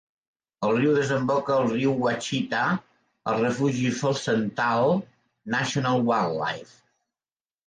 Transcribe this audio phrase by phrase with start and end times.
[0.67, 2.61] El riu desemboca al riu Ouachita
[3.33, 4.91] al Refugi Felsenthal
[5.57, 6.75] National Wildlife.